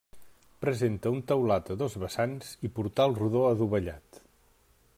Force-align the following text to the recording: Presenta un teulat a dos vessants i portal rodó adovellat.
Presenta 0.63 1.11
un 1.15 1.19
teulat 1.31 1.69
a 1.75 1.77
dos 1.81 1.97
vessants 2.05 2.49
i 2.69 2.71
portal 2.79 3.15
rodó 3.21 3.45
adovellat. 3.51 4.23